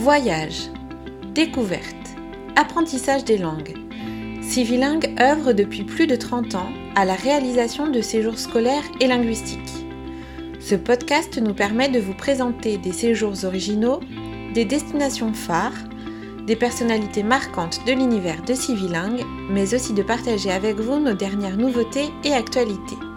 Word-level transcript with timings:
Voyage, 0.00 0.70
découverte, 1.34 1.96
apprentissage 2.54 3.24
des 3.24 3.36
langues. 3.36 3.74
Civilingue 4.42 5.12
œuvre 5.20 5.52
depuis 5.52 5.82
plus 5.82 6.06
de 6.06 6.14
30 6.14 6.54
ans 6.54 6.68
à 6.94 7.04
la 7.04 7.14
réalisation 7.14 7.88
de 7.88 8.00
séjours 8.00 8.38
scolaires 8.38 8.84
et 9.00 9.08
linguistiques. 9.08 9.84
Ce 10.60 10.76
podcast 10.76 11.42
nous 11.42 11.52
permet 11.52 11.88
de 11.88 11.98
vous 11.98 12.14
présenter 12.14 12.78
des 12.78 12.92
séjours 12.92 13.44
originaux, 13.44 13.98
des 14.54 14.64
destinations 14.64 15.32
phares, 15.32 15.88
des 16.46 16.56
personnalités 16.56 17.24
marquantes 17.24 17.84
de 17.84 17.92
l'univers 17.92 18.44
de 18.44 18.54
Civilingue, 18.54 19.24
mais 19.50 19.74
aussi 19.74 19.94
de 19.94 20.04
partager 20.04 20.52
avec 20.52 20.76
vous 20.76 21.00
nos 21.00 21.14
dernières 21.14 21.56
nouveautés 21.56 22.08
et 22.22 22.34
actualités. 22.34 23.07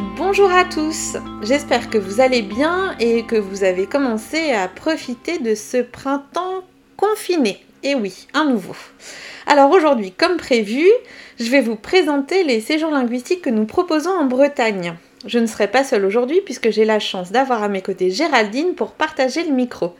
Bonjour 0.00 0.50
à 0.50 0.64
tous, 0.64 1.18
j'espère 1.42 1.90
que 1.90 1.98
vous 1.98 2.22
allez 2.22 2.40
bien 2.40 2.96
et 3.00 3.24
que 3.24 3.36
vous 3.36 3.64
avez 3.64 3.84
commencé 3.84 4.52
à 4.52 4.66
profiter 4.66 5.38
de 5.38 5.54
ce 5.54 5.82
printemps 5.82 6.64
confiné. 6.96 7.62
Et 7.82 7.94
oui, 7.94 8.26
un 8.32 8.46
nouveau. 8.46 8.74
Alors 9.46 9.70
aujourd'hui, 9.70 10.12
comme 10.12 10.38
prévu, 10.38 10.86
je 11.38 11.50
vais 11.50 11.60
vous 11.60 11.76
présenter 11.76 12.44
les 12.44 12.62
séjours 12.62 12.90
linguistiques 12.90 13.42
que 13.42 13.50
nous 13.50 13.66
proposons 13.66 14.10
en 14.10 14.24
Bretagne. 14.24 14.94
Je 15.26 15.38
ne 15.38 15.46
serai 15.46 15.68
pas 15.68 15.84
seule 15.84 16.06
aujourd'hui 16.06 16.40
puisque 16.46 16.70
j'ai 16.70 16.86
la 16.86 16.98
chance 16.98 17.30
d'avoir 17.30 17.62
à 17.62 17.68
mes 17.68 17.82
côtés 17.82 18.10
Géraldine 18.10 18.74
pour 18.74 18.92
partager 18.92 19.44
le 19.44 19.52
micro. 19.52 19.94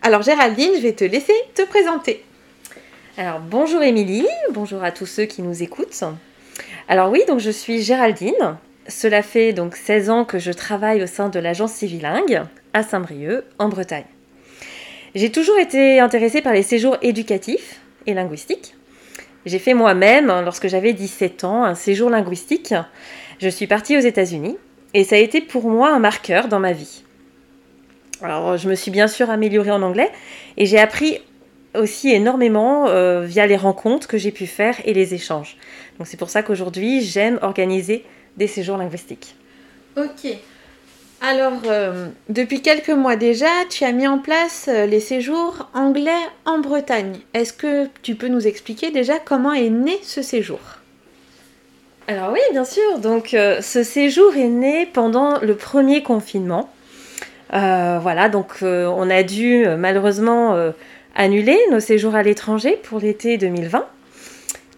Alors 0.00 0.22
Géraldine, 0.22 0.72
je 0.76 0.80
vais 0.80 0.94
te 0.94 1.04
laisser 1.04 1.34
te 1.54 1.62
présenter. 1.62 2.24
Alors 3.18 3.40
bonjour 3.40 3.82
Émilie, 3.82 4.26
bonjour 4.52 4.82
à 4.82 4.92
tous 4.92 5.04
ceux 5.04 5.26
qui 5.26 5.42
nous 5.42 5.62
écoutent. 5.62 6.04
Alors 6.88 7.10
oui, 7.10 7.20
donc 7.28 7.40
je 7.40 7.50
suis 7.50 7.82
Géraldine, 7.82 8.56
cela 8.92 9.22
fait 9.22 9.52
donc 9.52 9.74
16 9.74 10.10
ans 10.10 10.24
que 10.24 10.38
je 10.38 10.52
travaille 10.52 11.02
au 11.02 11.06
sein 11.06 11.28
de 11.28 11.38
l'agence 11.38 11.72
Civilingue 11.72 12.42
à 12.72 12.82
Saint-Brieuc, 12.82 13.44
en 13.58 13.68
Bretagne. 13.68 14.04
J'ai 15.14 15.30
toujours 15.30 15.58
été 15.58 16.00
intéressée 16.00 16.40
par 16.40 16.52
les 16.52 16.62
séjours 16.62 16.96
éducatifs 17.02 17.80
et 18.06 18.14
linguistiques. 18.14 18.74
J'ai 19.44 19.58
fait 19.58 19.74
moi-même, 19.74 20.28
lorsque 20.44 20.68
j'avais 20.68 20.92
17 20.92 21.44
ans, 21.44 21.64
un 21.64 21.74
séjour 21.74 22.10
linguistique. 22.10 22.74
Je 23.40 23.48
suis 23.48 23.66
partie 23.66 23.96
aux 23.96 24.00
États-Unis 24.00 24.56
et 24.94 25.04
ça 25.04 25.16
a 25.16 25.18
été 25.18 25.40
pour 25.40 25.68
moi 25.68 25.92
un 25.92 25.98
marqueur 25.98 26.48
dans 26.48 26.60
ma 26.60 26.72
vie. 26.72 27.02
Alors, 28.22 28.56
je 28.56 28.68
me 28.68 28.74
suis 28.74 28.90
bien 28.90 29.08
sûr 29.08 29.30
améliorée 29.30 29.72
en 29.72 29.82
anglais 29.82 30.10
et 30.56 30.64
j'ai 30.64 30.78
appris 30.78 31.18
aussi 31.74 32.10
énormément 32.10 32.86
euh, 32.86 33.22
via 33.22 33.46
les 33.46 33.56
rencontres 33.56 34.06
que 34.06 34.18
j'ai 34.18 34.30
pu 34.30 34.46
faire 34.46 34.76
et 34.84 34.94
les 34.94 35.14
échanges. 35.14 35.56
Donc, 35.98 36.06
c'est 36.06 36.18
pour 36.18 36.30
ça 36.30 36.42
qu'aujourd'hui, 36.42 37.00
j'aime 37.00 37.38
organiser 37.42 38.04
des 38.36 38.46
séjours 38.46 38.76
linguistiques. 38.76 39.34
Ok. 39.96 40.36
Alors, 41.24 41.52
euh, 41.66 42.08
depuis 42.28 42.62
quelques 42.62 42.90
mois 42.90 43.14
déjà, 43.14 43.46
tu 43.70 43.84
as 43.84 43.92
mis 43.92 44.08
en 44.08 44.18
place 44.18 44.66
euh, 44.68 44.86
les 44.86 44.98
séjours 44.98 45.68
anglais 45.72 46.10
en 46.46 46.58
Bretagne. 46.58 47.20
Est-ce 47.32 47.52
que 47.52 47.86
tu 48.02 48.16
peux 48.16 48.26
nous 48.26 48.48
expliquer 48.48 48.90
déjà 48.90 49.20
comment 49.24 49.52
est 49.52 49.70
né 49.70 49.96
ce 50.02 50.20
séjour? 50.20 50.58
Alors 52.08 52.32
oui, 52.32 52.40
bien 52.50 52.64
sûr. 52.64 52.98
Donc, 52.98 53.34
euh, 53.34 53.60
ce 53.60 53.84
séjour 53.84 54.34
est 54.34 54.48
né 54.48 54.84
pendant 54.92 55.38
le 55.38 55.54
premier 55.54 56.02
confinement. 56.02 56.68
voilà, 57.50 58.28
donc 58.28 58.62
on 58.62 59.08
a 59.08 59.22
dû 59.22 59.64
malheureusement 59.78 60.56
annuler 61.14 61.58
nos 61.70 61.80
séjours 61.80 62.14
à 62.16 62.22
l'étranger 62.22 62.80
pour 62.82 62.98
l'été 62.98 63.36
2020. 63.36 63.86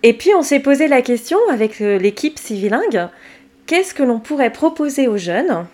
Et 0.02 0.12
puis 0.12 0.34
on 0.36 0.42
s'est 0.42 0.60
posé 0.60 0.88
la 0.88 1.00
question 1.00 1.38
avec 1.50 1.78
l'équipe 1.78 2.36
civilingue 2.36 3.08
qu'est-ce 3.66 3.94
que 3.94 4.02
l'on 4.02 4.20
pourrait 4.20 4.52
proposer 4.52 5.08
aux 5.08 5.16
jeunes 5.16 5.66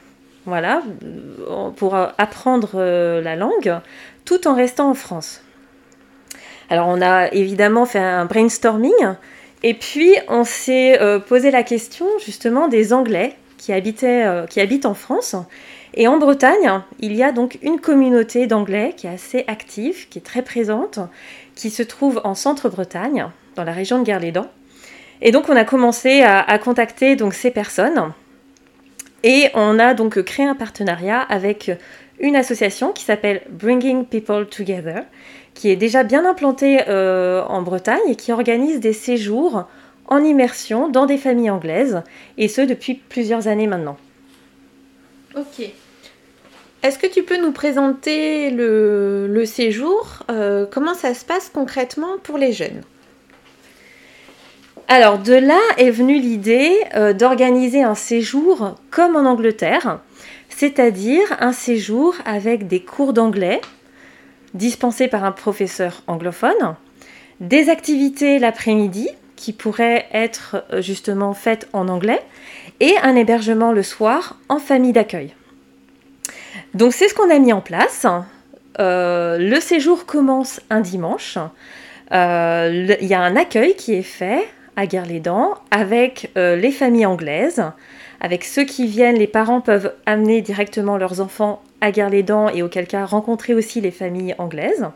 voilà, 0.46 0.82
euh, 1.02 1.70
pour 1.70 1.94
apprendre 1.94 2.70
euh, 2.74 3.20
la 3.20 3.36
langue 3.36 3.78
tout 4.24 4.48
en 4.48 4.54
restant 4.54 4.90
en 4.90 4.94
France? 4.94 5.42
Alors 6.70 6.88
on 6.88 7.02
a 7.02 7.32
évidemment 7.32 7.84
fait 7.84 7.98
un 7.98 8.24
brainstorming 8.24 8.92
et 9.62 9.74
puis 9.74 10.14
on 10.28 10.44
s'est 10.44 11.00
euh, 11.00 11.18
posé 11.18 11.50
la 11.50 11.62
question 11.62 12.06
justement 12.24 12.68
des 12.68 12.92
Anglais 12.92 13.36
qui 13.58 13.72
habitent 13.72 14.86
en 14.86 14.94
France. 14.94 15.36
Et 15.94 16.06
en 16.06 16.18
Bretagne, 16.18 16.80
il 17.00 17.14
y 17.14 17.22
a 17.22 17.32
donc 17.32 17.58
une 17.62 17.80
communauté 17.80 18.46
d'Anglais 18.46 18.94
qui 18.96 19.06
est 19.06 19.10
assez 19.10 19.44
active, 19.48 20.08
qui 20.08 20.18
est 20.18 20.22
très 20.22 20.42
présente, 20.42 21.00
qui 21.56 21.68
se 21.68 21.82
trouve 21.82 22.20
en 22.24 22.34
centre-Bretagne, 22.34 23.26
dans 23.56 23.64
la 23.64 23.72
région 23.72 23.98
de 23.98 24.04
Guerlédan. 24.04 24.46
Et 25.22 25.32
donc 25.32 25.48
on 25.48 25.56
a 25.56 25.64
commencé 25.64 26.22
à, 26.22 26.58
contacter 26.58 27.16
ces 27.32 27.50
personnes 27.50 28.12
et 29.22 29.48
on 29.54 29.78
a 29.78 29.94
donc 29.94 30.22
créé 30.22 30.46
un 30.46 30.54
partenariat 30.54 31.20
avec 31.20 31.70
une 32.20 32.36
association 32.36 32.92
qui 32.92 33.04
s'appelle 33.04 33.42
Bringing 33.50 34.06
People 34.06 34.46
Together, 34.46 35.04
qui 35.54 35.70
est 35.70 35.76
déjà 35.76 36.04
bien 36.04 36.24
implantée 36.24 36.80
euh, 36.88 37.42
en 37.44 37.62
Bretagne 37.62 38.00
et 38.08 38.16
qui 38.16 38.32
organise 38.32 38.80
des 38.80 38.92
séjours 38.92 39.66
en 40.06 40.24
immersion 40.24 40.88
dans 40.88 41.06
des 41.06 41.16
familles 41.16 41.50
anglaises, 41.50 42.02
et 42.36 42.48
ce 42.48 42.62
depuis 42.62 42.94
plusieurs 42.94 43.46
années 43.46 43.68
maintenant. 43.68 43.96
Ok. 45.36 45.70
Est-ce 46.82 46.98
que 46.98 47.06
tu 47.06 47.22
peux 47.22 47.40
nous 47.40 47.52
présenter 47.52 48.50
le, 48.50 49.44
séjour? 49.44 50.24
Euh, 50.30 50.66
Comment 50.68 50.94
ça 50.94 51.14
se 51.14 51.24
passe 51.24 51.50
concrètement 51.52 52.18
pour 52.22 52.38
les 52.38 52.52
jeunes? 52.52 52.82
Alors 54.90 55.18
de 55.18 55.34
là 55.34 55.60
est 55.78 55.92
venue 55.92 56.18
l'idée 56.18 56.76
euh, 56.96 57.12
d'organiser 57.12 57.84
un 57.84 57.94
séjour 57.94 58.74
comme 58.90 59.14
en 59.14 59.24
Angleterre, 59.24 60.00
c'est-à-dire 60.48 61.36
un 61.38 61.52
séjour 61.52 62.16
avec 62.24 62.66
des 62.66 62.82
cours 62.82 63.12
d'anglais 63.12 63.60
dispensés 64.52 65.06
par 65.06 65.24
un 65.24 65.30
professeur 65.30 66.02
anglophone, 66.08 66.74
des 67.38 67.68
activités 67.70 68.40
l'après-midi 68.40 69.08
qui 69.36 69.52
pourraient 69.52 70.08
être 70.12 70.64
euh, 70.72 70.82
justement 70.82 71.34
faites 71.34 71.68
en 71.72 71.86
anglais 71.86 72.20
et 72.80 72.94
un 73.04 73.14
hébergement 73.14 73.70
le 73.70 73.84
soir 73.84 74.40
en 74.48 74.58
famille 74.58 74.92
d'accueil. 74.92 75.34
Donc 76.74 76.94
c'est 76.94 77.06
ce 77.06 77.14
qu'on 77.14 77.30
a 77.30 77.38
mis 77.38 77.52
en 77.52 77.60
place. 77.60 78.06
Euh, 78.80 79.38
le 79.38 79.60
séjour 79.60 80.04
commence 80.04 80.60
un 80.68 80.80
dimanche. 80.80 81.38
Il 82.10 82.96
y 83.02 83.14
a 83.14 83.20
un 83.20 83.36
accueil 83.36 83.76
qui 83.76 83.94
est 83.94 84.02
fait 84.02 84.48
à 84.76 84.86
Guerre-les-Dents 84.86 85.54
avec 85.70 86.30
euh, 86.36 86.56
les 86.56 86.70
familles 86.70 87.06
anglaises. 87.06 87.62
Avec 88.20 88.44
ceux 88.44 88.64
qui 88.64 88.86
viennent, 88.86 89.16
les 89.16 89.26
parents 89.26 89.60
peuvent 89.60 89.94
amener 90.06 90.42
directement 90.42 90.96
leurs 90.96 91.20
enfants 91.20 91.62
à 91.80 91.90
Guerre-les-Dents 91.90 92.50
et 92.50 92.62
auquel 92.62 92.86
cas 92.86 93.04
rencontrer 93.04 93.54
aussi 93.54 93.80
les 93.80 93.90
familles 93.90 94.34
anglaises. 94.38 94.86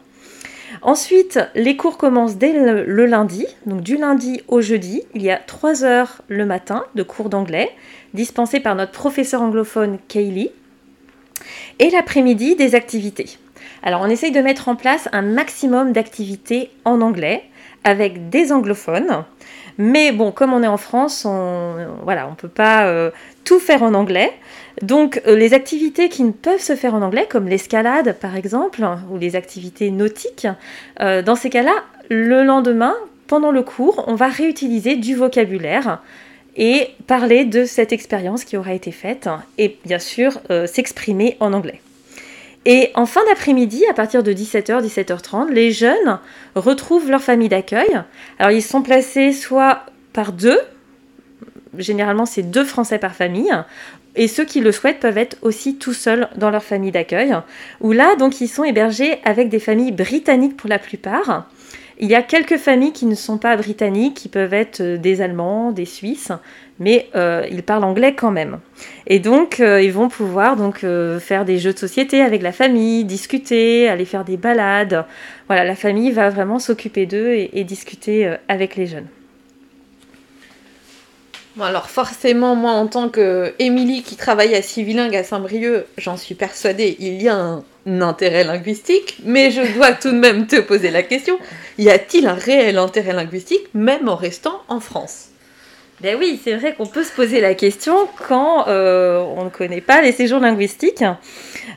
Ensuite, 0.83 1.41
les 1.55 1.77
cours 1.77 1.97
commencent 1.97 2.37
dès 2.37 2.53
le, 2.53 3.07
lundi, 3.07 3.47
donc 3.67 3.81
du 3.81 3.97
lundi 3.97 4.43
au 4.49 4.61
jeudi. 4.61 5.03
Il 5.15 5.23
y 5.23 5.31
a 5.31 5.39
3 5.39 5.85
heures 5.85 6.23
le 6.29 6.45
matin 6.45 6.85
de 6.95 7.03
cours 7.03 7.31
d'anglais 7.31 7.71
dispensés 8.13 8.61
par 8.61 8.75
notre 8.75 8.93
professeur 8.93 9.43
anglophone 9.43 9.99
Kaylee. 10.09 10.51
Et 11.79 11.91
l'après-midi, 11.91 12.57
des 12.57 12.75
activités. 12.75 13.39
Alors 13.83 14.01
on 14.03 14.09
essaye 14.09 14.33
de 14.33 14.41
mettre 14.41 14.69
en 14.69 14.77
place 14.77 15.09
un 15.13 15.23
maximum 15.23 15.93
d'activités 15.93 16.71
en 16.85 17.01
anglais 17.01 17.45
avec 17.85 18.31
des 18.31 18.53
anglophones. 18.53 19.25
Mais 19.77 20.13
bon, 20.13 20.31
comme 20.31 20.53
on 20.53 20.63
est 20.63 20.69
en 20.69 20.77
France, 20.77 21.25
on 21.25 21.75
voilà, 22.03 22.29
on 22.29 22.35
peut 22.35 22.49
pas 22.49 22.87
euh, 22.87 23.11
tout 23.45 23.59
faire 23.59 23.83
en 23.83 23.95
anglais. 23.95 24.33
Donc 24.83 25.21
euh, 25.27 25.37
les 25.37 25.53
activités 25.53 26.09
qui 26.09 26.23
ne 26.23 26.31
peuvent 26.31 26.61
se 26.61 26.77
faire 26.77 26.95
en 26.95 27.03
anglais, 27.03 27.27
comme 27.29 27.49
l'escalade 27.49 28.17
par 28.21 28.37
exemple, 28.37 28.87
ou 29.11 29.19
les 29.19 29.37
activités 29.37 29.91
nautiques, 29.91 30.47
euh, 31.01 31.23
dans 31.23 31.37
ces 31.37 31.51
cas-là, 31.51 31.75
le 32.09 32.45
lendemain, 32.45 32.95
pendant 33.27 33.51
le 33.51 33.63
cours, 33.63 34.05
on 34.07 34.15
va 34.15 34.29
réutiliser 34.29 34.97
du 34.97 35.15
vocabulaire 35.15 36.01
et 36.57 36.91
parler 37.09 37.45
de 37.45 37.65
cette 37.65 37.93
expérience 37.93 38.45
qui 38.45 38.57
aura 38.57 38.75
été 38.75 38.93
faite 38.93 39.29
et 39.59 39.77
bien 39.85 39.99
sûr 39.99 40.39
s'exprimer 40.67 41.37
en 41.41 41.53
anglais. 41.53 41.81
Et 42.67 42.91
en 42.95 43.07
fin 43.07 43.21
d'après-midi, 43.29 43.85
à 43.91 43.95
partir 43.95 44.23
de 44.23 44.33
17h, 44.33 44.83
17h30, 44.83 45.51
les 45.51 45.71
jeunes 45.71 46.19
retrouvent 46.55 47.11
leur 47.11 47.23
famille 47.23 47.51
d'accueil. 47.51 48.01
Alors 48.39 48.53
ils 48.53 48.63
sont 48.63 48.83
placés 48.83 49.33
soit 49.33 49.85
par 50.13 50.33
deux, 50.33 50.59
généralement 51.77 52.27
c'est 52.27 52.43
deux 52.43 52.65
Français 52.65 52.99
par 52.99 53.15
famille, 53.15 53.53
et 54.17 54.29
ceux 54.29 54.45
qui 54.45 54.61
le 54.61 54.73
souhaitent 54.73 55.01
peuvent 55.01 55.19
être 55.19 55.37
aussi 55.43 55.77
tout 55.77 55.93
seuls 55.93 56.29
dans 56.37 56.51
leur 56.51 56.63
famille 56.63 56.93
d'accueil, 56.93 57.35
où 57.81 57.93
là 57.93 58.17
donc 58.17 58.41
ils 58.41 58.49
sont 58.49 58.65
hébergés 58.65 59.19
avec 59.25 59.49
des 59.49 59.59
familles 59.59 59.93
britanniques 59.93 60.57
pour 60.57 60.71
la 60.71 60.79
plupart. 60.79 61.49
Il 61.99 62.09
y 62.09 62.15
a 62.15 62.23
quelques 62.23 62.57
familles 62.57 62.93
qui 62.93 63.07
ne 63.07 63.15
sont 63.15 63.39
pas 63.39 63.57
britanniques, 63.57 64.15
qui 64.15 64.29
peuvent 64.29 64.55
être 64.55 64.81
euh, 64.81 64.97
des 64.97 65.21
Allemands, 65.21 65.71
des 65.71 65.85
Suisses, 65.85 66.33
mais 66.81 67.09
euh, 67.15 67.47
ils 67.51 67.63
parlent 67.63 67.85
anglais 67.85 68.15
quand 68.15 68.33
même. 68.33 68.59
Et 69.07 69.19
donc, 69.19 69.61
euh, 69.61 69.83
ils 69.83 69.93
vont 69.93 70.09
pouvoir 70.09 70.57
donc 70.57 70.87
faire 71.21 71.45
des 71.45 71.59
jeux 71.59 71.73
de 71.73 71.79
société 71.79 72.21
avec 72.23 72.43
la 72.43 72.53
famille, 72.53 73.05
discuter, 73.05 73.89
aller 73.89 74.05
faire 74.05 74.25
des 74.25 74.37
balades. 74.37 75.05
Voilà, 75.47 75.65
la 75.65 75.77
famille 75.77 76.11
va 76.11 76.31
vraiment 76.31 76.59
s'occuper 76.59 77.07
d'eux 77.07 77.49
et, 77.53 77.65
discuter 77.65 78.35
avec 78.49 78.77
les 78.77 78.87
jeunes. 78.87 79.09
Alors 81.61 81.89
forcément, 81.89 82.57
moi 82.57 82.73
en 82.73 82.89
tant 82.89 83.09
que 83.09 83.55
Émilie 83.61 84.03
qui 84.03 84.17
travaille 84.17 84.57
à 84.57 84.63
Civilingue 84.63 85.15
à 85.15 85.23
Saint-Brieuc, 85.23 85.87
j'en 85.99 86.17
suis 86.17 86.35
persuadée, 86.35 86.97
il 86.99 87.23
y 87.23 87.29
a 87.29 87.37
un 87.37 87.63
intérêt 88.01 88.43
linguistique, 88.43 89.19
mais 89.25 89.53
je 89.53 89.63
dois 89.75 89.93
tout 89.93 90.11
de 90.11 90.19
même 90.19 90.49
te 90.49 90.61
poser 90.61 90.91
la 90.91 91.05
question, 91.05 91.39
y 91.79 91.91
a-t-il 91.91 92.27
un 92.27 92.35
réel 92.35 92.77
intérêt 92.77 93.13
linguistique 93.13 93.69
même 93.73 94.09
en 94.09 94.17
restant 94.17 94.63
en 94.67 94.81
France? 94.81 95.29
Ben 96.05 96.19
oui, 96.19 96.39
c'est 96.45 96.55
vrai 96.57 96.75
qu'on 96.75 96.85
peut 96.85 97.03
se 97.03 97.11
poser 97.11 97.41
la 97.41 97.55
question 97.55 98.07
quand 98.29 98.69
euh, 98.69 99.25
on 99.39 99.45
ne 99.45 99.49
connaît 99.49 99.81
pas 99.81 100.03
les 100.03 100.13
séjours 100.13 100.39
linguistiques. 100.39 101.03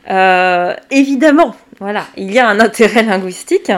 Euh, 0.10 0.74
évidemment, 0.92 1.56
voilà, 1.80 2.04
il 2.18 2.34
y 2.34 2.38
a 2.38 2.46
un 2.50 2.60
intérêt 2.60 3.04
linguistique. 3.04 3.72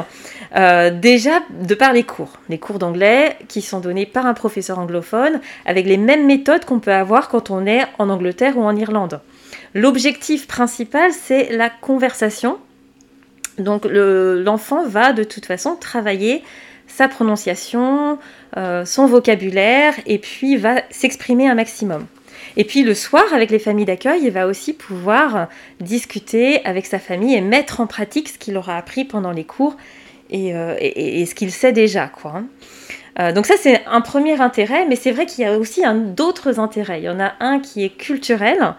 Euh, 0.56 0.90
déjà 0.90 1.42
de 1.52 1.76
par 1.76 1.94
les 1.94 2.02
cours, 2.02 2.34
les 2.50 2.58
cours 2.58 2.80
d'anglais 2.80 3.38
qui 3.48 3.62
sont 3.62 3.80
donnés 3.80 4.08
par 4.08 4.26
un 4.26 4.34
professeur 4.34 4.80
anglophone 4.80 5.40
avec 5.68 5.86
les 5.86 5.98
mêmes 5.98 6.26
méthodes 6.26 6.66
qu'on 6.66 6.80
peut 6.80 6.94
avoir 6.94 7.30
quand 7.30 7.52
on 7.52 7.68
est 7.68 7.84
en 8.00 8.10
Angleterre 8.10 8.58
ou 8.58 8.64
en 8.64 8.76
Irlande. 8.76 9.22
L'objectif 9.76 10.48
principal, 10.48 11.12
c'est 11.12 11.56
la 11.56 11.70
conversation. 11.70 12.58
Donc 13.60 13.86
l'enfant 13.86 14.84
va 14.84 15.14
de 15.14 15.24
toute 15.24 15.46
façon 15.46 15.76
travailler 15.76 16.42
sa 17.00 17.08
prononciation, 17.08 18.20
euh, 18.58 18.84
son 18.84 19.06
vocabulaire, 19.06 19.94
et 20.06 20.18
puis 20.18 20.58
va 20.58 20.82
s'exprimer 20.90 21.48
un 21.48 21.56
maximum. 21.56 22.06
Et 22.58 22.66
puis 22.66 22.84
le 22.84 22.94
soir, 22.94 23.24
avec 23.34 23.52
les 23.52 23.60
familles 23.60 23.86
d'accueil, 23.86 24.20
il 24.24 24.32
va 24.32 24.48
aussi 24.48 24.74
pouvoir 24.74 25.48
discuter 25.80 26.60
avec 26.66 26.86
sa 26.86 27.00
famille 27.00 27.36
et 27.36 27.40
mettre 27.40 27.80
en 27.80 27.88
pratique 27.88 28.28
ce 28.28 28.38
qu'il 28.38 28.58
aura 28.58 28.76
appris 28.76 29.06
pendant 29.06 29.32
les 29.32 29.46
cours 29.46 29.78
et, 30.30 30.54
euh, 30.54 30.76
ce 30.78 31.34
qu'il 31.34 31.52
sait 31.54 31.72
déjà. 31.72 32.08
Quoi. 32.08 32.34
Hein. 32.36 32.46
Euh, 33.22 33.32
donc 33.32 33.46
ça, 33.46 33.54
c'est 33.58 33.82
un 33.88 34.02
premier 34.02 34.42
intérêt, 34.42 34.86
mais 34.86 34.98
c'est 34.98 35.12
vrai 35.12 35.26
qu'il 35.26 35.46
y 35.46 35.48
a 35.48 35.58
aussi 35.58 35.84
d'autres 36.18 36.60
intérêts. 36.60 37.00
Il 37.00 37.06
y 37.06 37.10
en 37.10 37.22
a 37.22 37.32
un 37.40 37.62
qui 37.62 37.86
est 37.86 37.96
culturel, 37.96 38.76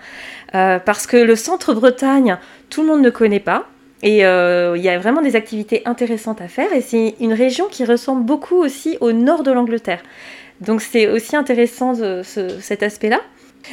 parce 0.52 1.06
que 1.06 1.16
le 1.16 1.36
centre 1.36 1.72
Bretagne, 1.72 2.36
tout 2.68 2.82
le 2.82 2.88
monde 2.88 3.00
ne 3.00 3.10
connaît 3.10 3.40
pas. 3.40 3.66
Et 4.02 4.24
euh, 4.24 4.76
il 4.76 4.82
y 4.82 4.88
a 4.88 4.98
vraiment 4.98 5.22
des 5.22 5.36
activités 5.36 5.82
intéressantes 5.84 6.40
à 6.40 6.48
faire. 6.48 6.72
Et 6.72 6.80
c'est 6.80 7.14
une 7.20 7.32
région 7.32 7.66
qui 7.70 7.84
ressemble 7.84 8.24
beaucoup 8.24 8.56
aussi 8.56 8.96
au 9.00 9.12
nord 9.12 9.42
de 9.42 9.52
l'Angleterre. 9.52 10.02
Donc 10.60 10.82
c'est 10.82 11.08
aussi 11.08 11.36
intéressant 11.36 11.94
cet 12.22 12.82
aspect-là. 12.82 13.20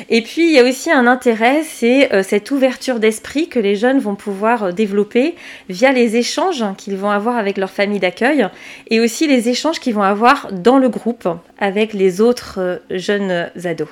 Et 0.10 0.22
puis 0.22 0.48
il 0.48 0.54
y 0.54 0.60
a 0.60 0.64
aussi 0.64 0.92
un 0.92 1.08
intérêt, 1.08 1.64
c'est 1.64 2.14
euh, 2.14 2.24
cette 2.24 2.52
ouverture 2.52 3.00
d'esprit 3.00 3.48
que 3.48 3.60
les 3.60 3.76
jeunes 3.76 4.00
vont 4.00 4.16
pouvoir 4.16 4.64
euh, 4.64 4.72
développer 4.72 5.36
via 5.70 5.92
les 5.92 6.18
échanges 6.18 6.64
qu'ils 6.78 6.98
vont 6.98 7.10
avoir 7.10 7.38
avec 7.38 7.58
leur 7.58 7.70
famille 7.70 8.00
d'accueil 8.00 8.48
et 8.90 9.00
aussi 9.00 9.28
les 9.28 9.50
échanges 9.50 9.80
qu'ils 9.80 9.94
vont 9.94 10.04
avoir 10.04 10.52
dans 10.52 10.78
le 10.78 10.90
groupe 10.90 11.28
avec 11.60 11.94
les 11.94 12.22
autres 12.22 12.82
jeunes 12.90 13.50
ados. 13.64 13.90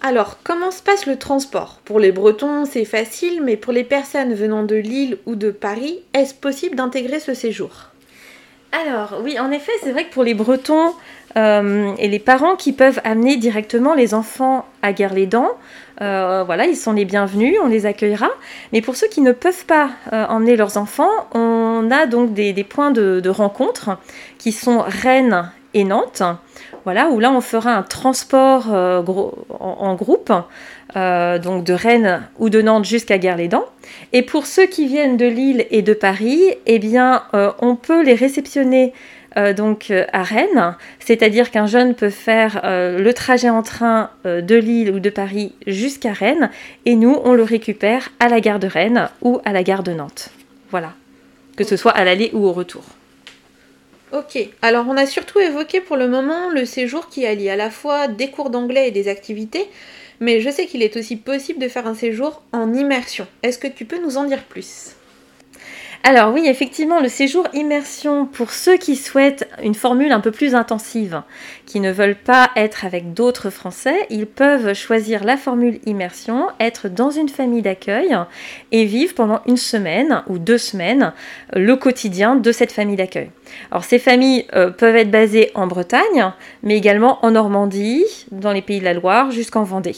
Alors, 0.00 0.38
comment 0.44 0.70
se 0.70 0.80
passe 0.80 1.06
le 1.06 1.16
transport? 1.16 1.80
Pour 1.84 1.98
les 1.98 2.12
Bretons, 2.12 2.64
c'est 2.66 2.84
facile, 2.84 3.42
mais 3.42 3.56
pour 3.56 3.72
les 3.72 3.82
personnes 3.82 4.32
venant 4.32 4.62
de 4.62 4.76
Lille 4.76 5.18
ou 5.26 5.34
de 5.34 5.50
Paris, 5.50 5.98
est-ce 6.14 6.34
possible 6.34 6.76
d'intégrer 6.76 7.18
ce 7.18 7.34
séjour? 7.34 7.70
Alors, 8.70 9.20
oui, 9.24 9.40
en 9.40 9.50
effet, 9.50 9.72
c'est 9.82 9.90
vrai 9.90 10.04
que 10.04 10.12
pour 10.12 10.22
les 10.22 10.34
Bretons 10.34 10.94
euh, 11.36 11.92
et 11.98 12.06
les 12.06 12.20
parents 12.20 12.54
qui 12.54 12.72
peuvent 12.72 13.00
amener 13.02 13.36
directement 13.36 13.94
les 13.94 14.14
enfants 14.14 14.66
à 14.82 14.92
Guerre-les-Dents, 14.92 15.50
euh, 16.00 16.44
voilà, 16.46 16.66
ils 16.66 16.76
sont 16.76 16.92
les 16.92 17.04
bienvenus, 17.04 17.56
on 17.60 17.66
les 17.66 17.84
accueillera. 17.84 18.28
Mais 18.72 18.82
pour 18.82 18.94
ceux 18.94 19.08
qui 19.08 19.20
ne 19.20 19.32
peuvent 19.32 19.64
pas 19.64 19.90
euh, 20.12 20.26
emmener 20.26 20.54
leurs 20.54 20.76
enfants, 20.76 21.10
on 21.34 21.90
a 21.90 22.06
donc 22.06 22.34
des, 22.34 22.52
points 22.62 22.92
de, 22.92 23.18
de 23.18 23.30
rencontre 23.30 23.98
qui 24.38 24.52
sont 24.52 24.84
Rennes 24.86 25.50
et 25.74 25.84
Nantes. 25.84 26.22
Voilà, 26.84 27.10
où 27.10 27.20
là 27.20 27.30
on 27.30 27.40
fera 27.40 27.74
un 27.74 27.82
transport 27.82 28.72
euh, 28.72 29.02
en, 29.50 29.94
groupe, 29.94 30.32
euh, 30.96 31.38
donc 31.38 31.64
de 31.64 31.72
Rennes 31.72 32.22
ou 32.38 32.48
de 32.48 32.62
Nantes 32.62 32.84
jusqu'à 32.84 33.18
Guerre-les-Dents. 33.18 33.66
Et 34.12 34.22
pour 34.22 34.46
ceux 34.46 34.66
qui 34.66 34.86
viennent 34.86 35.16
de 35.16 35.26
Lille 35.26 35.66
et 35.70 35.82
de 35.82 35.92
Paris, 35.92 36.42
eh 36.66 36.78
bien, 36.78 37.24
euh, 37.34 37.52
on 37.60 37.76
peut 37.76 38.02
les 38.02 38.14
réceptionner 38.14 38.92
donc 39.56 39.92
à 40.12 40.24
Rennes, 40.24 40.74
c'est-à-dire 40.98 41.52
qu'un 41.52 41.66
jeune 41.66 41.94
peut 41.94 42.10
faire 42.10 42.60
le 42.64 43.12
trajet 43.12 43.50
en 43.50 43.62
train 43.62 44.10
de 44.24 44.56
Lille 44.56 44.90
ou 44.90 44.98
de 44.98 45.10
Paris 45.10 45.54
jusqu'à 45.64 46.12
Rennes, 46.12 46.50
et 46.86 46.96
nous 46.96 47.16
on 47.22 47.34
le 47.34 47.44
récupère 47.44 48.08
à 48.18 48.28
la 48.28 48.40
gare 48.40 48.58
de 48.58 48.66
Rennes 48.66 49.10
ou 49.22 49.40
à 49.44 49.52
la 49.52 49.62
gare 49.62 49.84
de 49.84 49.92
Nantes. 49.92 50.30
Voilà, 50.72 50.94
que 51.56 51.62
ce 51.62 51.76
soit 51.76 51.92
à 51.92 52.02
l'aller 52.02 52.30
ou 52.32 52.46
au 52.46 52.52
retour. 52.52 52.82
Ok, 54.10 54.38
alors 54.62 54.86
on 54.88 54.96
a 54.96 55.04
surtout 55.04 55.38
évoqué 55.38 55.82
pour 55.82 55.96
le 55.96 56.08
moment 56.08 56.48
le 56.48 56.64
séjour 56.64 57.10
qui 57.10 57.26
allie 57.26 57.50
à 57.50 57.56
la 57.56 57.70
fois 57.70 58.08
des 58.08 58.30
cours 58.30 58.48
d'anglais 58.48 58.88
et 58.88 58.90
des 58.90 59.06
activités, 59.06 59.68
mais 60.18 60.40
je 60.40 60.48
sais 60.48 60.64
qu'il 60.64 60.82
est 60.82 60.96
aussi 60.96 61.16
possible 61.16 61.60
de 61.60 61.68
faire 61.68 61.86
un 61.86 61.94
séjour 61.94 62.42
en 62.52 62.72
immersion. 62.72 63.26
Est-ce 63.42 63.58
que 63.58 63.68
tu 63.68 63.84
peux 63.84 64.00
nous 64.02 64.16
en 64.16 64.24
dire 64.24 64.44
plus? 64.44 64.97
Alors 66.04 66.32
oui, 66.32 66.46
effectivement, 66.46 67.00
le 67.00 67.08
séjour 67.08 67.46
immersion, 67.52 68.24
pour 68.24 68.52
ceux 68.52 68.76
qui 68.76 68.96
souhaitent 68.96 69.48
une 69.62 69.74
formule 69.74 70.12
un 70.12 70.20
peu 70.20 70.30
plus 70.30 70.54
intensive, 70.54 71.22
qui 71.66 71.80
ne 71.80 71.92
veulent 71.92 72.16
pas 72.16 72.50
être 72.56 72.84
avec 72.84 73.12
d'autres 73.12 73.50
Français, 73.50 74.06
ils 74.08 74.26
peuvent 74.26 74.72
choisir 74.74 75.24
la 75.24 75.36
formule 75.36 75.80
immersion, 75.86 76.46
être 76.60 76.88
dans 76.88 77.10
une 77.10 77.28
famille 77.28 77.62
d'accueil 77.62 78.16
et 78.72 78.84
vivre 78.84 79.14
pendant 79.14 79.40
une 79.46 79.56
semaine 79.56 80.22
ou 80.28 80.38
deux 80.38 80.56
semaines 80.56 81.12
le 81.52 81.76
quotidien 81.76 82.36
de 82.36 82.52
cette 82.52 82.72
famille 82.72 82.96
d'accueil. 82.96 83.30
Alors 83.70 83.84
ces 83.84 83.98
familles 83.98 84.46
euh, 84.54 84.70
peuvent 84.70 84.96
être 84.96 85.10
basées 85.10 85.50
en 85.54 85.66
Bretagne, 85.66 86.32
mais 86.62 86.76
également 86.76 87.24
en 87.24 87.32
Normandie, 87.32 88.04
dans 88.30 88.52
les 88.52 88.62
pays 88.62 88.78
de 88.78 88.84
la 88.84 88.94
Loire, 88.94 89.30
jusqu'en 89.30 89.64
Vendée. 89.64 89.96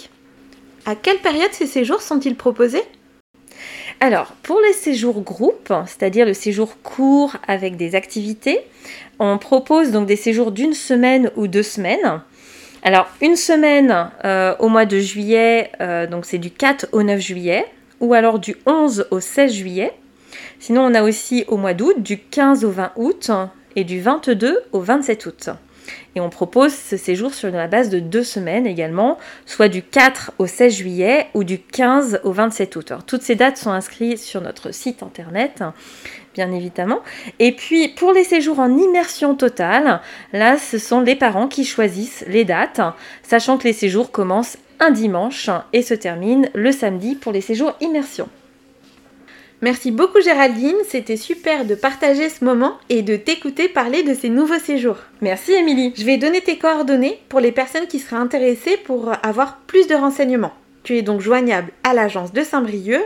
À 0.86 0.94
quelle 0.94 1.18
période 1.18 1.52
ces 1.52 1.66
séjours 1.66 2.00
sont-ils 2.00 2.36
proposés? 2.36 2.82
Alors, 4.02 4.32
pour 4.42 4.58
les 4.60 4.72
séjours 4.72 5.20
groupes, 5.20 5.72
c'est-à-dire 5.86 6.24
le 6.24 6.32
séjour 6.32 6.80
court 6.82 7.36
avec 7.46 7.76
des 7.76 7.94
activités, 7.94 8.60
on 9.18 9.36
propose 9.36 9.90
donc 9.90 10.06
des 10.06 10.16
séjours 10.16 10.52
d'une 10.52 10.72
semaine 10.72 11.30
ou 11.36 11.48
deux 11.48 11.62
semaines. 11.62 12.22
Alors, 12.82 13.08
une 13.20 13.36
semaine 13.36 14.10
euh, 14.24 14.54
au 14.58 14.68
mois 14.68 14.86
de 14.86 14.98
juillet, 14.98 15.70
euh, 15.82 16.06
donc 16.06 16.24
c'est 16.24 16.38
du 16.38 16.50
4 16.50 16.88
au 16.92 17.02
9 17.02 17.20
juillet, 17.20 17.66
ou 18.00 18.14
alors 18.14 18.38
du 18.38 18.56
11 18.64 19.06
au 19.10 19.20
16 19.20 19.52
juillet. 19.52 19.92
Sinon, 20.60 20.86
on 20.86 20.94
a 20.94 21.02
aussi 21.02 21.44
au 21.48 21.58
mois 21.58 21.74
d'août, 21.74 22.02
du 22.02 22.18
15 22.18 22.64
au 22.64 22.70
20 22.70 22.92
août 22.96 23.30
et 23.76 23.84
du 23.84 24.00
22 24.00 24.60
au 24.72 24.80
27 24.80 25.26
août. 25.26 25.50
Et 26.14 26.20
on 26.20 26.30
propose 26.30 26.74
ce 26.74 26.96
séjour 26.96 27.34
sur 27.34 27.50
la 27.50 27.68
base 27.68 27.88
de 27.88 28.00
deux 28.00 28.24
semaines 28.24 28.66
également, 28.66 29.18
soit 29.46 29.68
du 29.68 29.82
4 29.82 30.32
au 30.38 30.46
16 30.46 30.74
juillet 30.74 31.26
ou 31.34 31.44
du 31.44 31.58
15 31.58 32.20
au 32.24 32.32
27 32.32 32.76
août. 32.76 32.92
Toutes 33.06 33.22
ces 33.22 33.34
dates 33.34 33.56
sont 33.56 33.70
inscrites 33.70 34.18
sur 34.18 34.40
notre 34.40 34.72
site 34.72 35.02
internet, 35.02 35.62
bien 36.34 36.52
évidemment. 36.52 37.00
Et 37.38 37.52
puis 37.52 37.88
pour 37.88 38.12
les 38.12 38.24
séjours 38.24 38.58
en 38.58 38.76
immersion 38.76 39.34
totale, 39.34 40.00
là, 40.32 40.58
ce 40.58 40.78
sont 40.78 41.00
les 41.00 41.16
parents 41.16 41.48
qui 41.48 41.64
choisissent 41.64 42.24
les 42.26 42.44
dates, 42.44 42.80
sachant 43.22 43.58
que 43.58 43.64
les 43.64 43.72
séjours 43.72 44.10
commencent 44.10 44.58
un 44.80 44.90
dimanche 44.90 45.50
et 45.72 45.82
se 45.82 45.94
terminent 45.94 46.48
le 46.54 46.72
samedi 46.72 47.14
pour 47.14 47.32
les 47.32 47.42
séjours 47.42 47.74
immersion. 47.80 48.28
Merci 49.62 49.90
beaucoup 49.90 50.22
Géraldine, 50.22 50.76
c'était 50.88 51.18
super 51.18 51.66
de 51.66 51.74
partager 51.74 52.30
ce 52.30 52.42
moment 52.44 52.78
et 52.88 53.02
de 53.02 53.16
t'écouter 53.16 53.68
parler 53.68 54.02
de 54.02 54.14
ces 54.14 54.30
nouveaux 54.30 54.58
séjours. 54.58 54.96
Merci 55.20 55.52
Émilie. 55.52 55.92
Je 55.96 56.04
vais 56.04 56.16
donner 56.16 56.40
tes 56.40 56.56
coordonnées 56.56 57.20
pour 57.28 57.40
les 57.40 57.52
personnes 57.52 57.86
qui 57.86 57.98
seraient 57.98 58.16
intéressées 58.16 58.78
pour 58.78 59.12
avoir 59.22 59.58
plus 59.66 59.86
de 59.86 59.94
renseignements. 59.94 60.54
Tu 60.82 60.96
es 60.96 61.02
donc 61.02 61.20
joignable 61.20 61.72
à 61.84 61.92
l'agence 61.92 62.32
de 62.32 62.42
Saint-Brieuc 62.42 63.02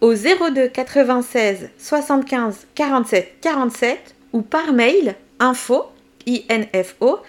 au 0.00 0.14
02 0.14 0.66
96 0.68 1.70
75 1.78 2.66
47 2.74 3.36
47 3.40 4.16
ou 4.32 4.42
par 4.42 4.72
mail 4.72 5.14
info 5.38 5.84
info 6.26 7.20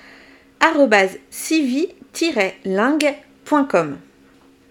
civi-lingue.com. 1.30 3.98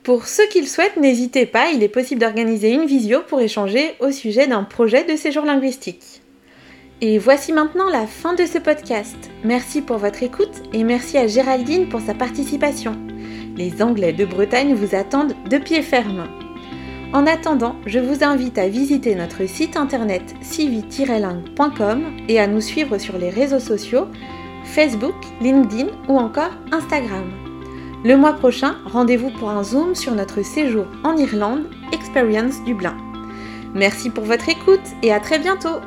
Pour 0.06 0.28
ceux 0.28 0.46
qui 0.46 0.60
le 0.60 0.68
souhaitent, 0.68 0.98
n'hésitez 0.98 1.46
pas, 1.46 1.70
il 1.70 1.82
est 1.82 1.88
possible 1.88 2.20
d'organiser 2.20 2.70
une 2.70 2.86
visio 2.86 3.22
pour 3.26 3.40
échanger 3.40 3.96
au 3.98 4.12
sujet 4.12 4.46
d'un 4.46 4.62
projet 4.62 5.02
de 5.02 5.16
séjour 5.16 5.44
linguistique. 5.44 6.22
Et 7.00 7.18
voici 7.18 7.52
maintenant 7.52 7.90
la 7.90 8.06
fin 8.06 8.34
de 8.34 8.46
ce 8.46 8.58
podcast. 8.58 9.16
Merci 9.42 9.82
pour 9.82 9.98
votre 9.98 10.22
écoute 10.22 10.62
et 10.72 10.84
merci 10.84 11.18
à 11.18 11.26
Géraldine 11.26 11.88
pour 11.88 12.00
sa 12.00 12.14
participation. 12.14 12.92
Les 13.56 13.82
Anglais 13.82 14.12
de 14.12 14.24
Bretagne 14.24 14.74
vous 14.74 14.94
attendent 14.94 15.34
de 15.50 15.58
pied 15.58 15.82
ferme. 15.82 16.28
En 17.12 17.26
attendant, 17.26 17.74
je 17.84 17.98
vous 17.98 18.22
invite 18.22 18.58
à 18.58 18.68
visiter 18.68 19.16
notre 19.16 19.44
site 19.48 19.76
internet 19.76 20.36
civi-lingue.com 20.40 22.16
et 22.28 22.38
à 22.38 22.46
nous 22.46 22.60
suivre 22.60 22.98
sur 22.98 23.18
les 23.18 23.30
réseaux 23.30 23.58
sociaux 23.58 24.06
Facebook, 24.62 25.16
LinkedIn 25.40 25.88
ou 26.08 26.16
encore 26.16 26.52
Instagram. 26.70 27.45
Le 28.06 28.16
mois 28.16 28.34
prochain, 28.34 28.76
rendez-vous 28.84 29.30
pour 29.30 29.50
un 29.50 29.64
zoom 29.64 29.96
sur 29.96 30.14
notre 30.14 30.40
séjour 30.44 30.86
en 31.02 31.16
Irlande, 31.16 31.64
Experience 31.92 32.62
Dublin. 32.62 32.96
Merci 33.74 34.10
pour 34.10 34.22
votre 34.22 34.48
écoute 34.48 34.78
et 35.02 35.12
à 35.12 35.18
très 35.18 35.40
bientôt 35.40 35.80